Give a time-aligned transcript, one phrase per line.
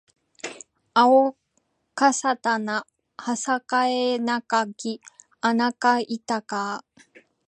[0.95, 1.37] あお
[1.93, 2.87] かさたな
[3.19, 4.99] はさかえなかき
[5.41, 6.83] あなかいたかあ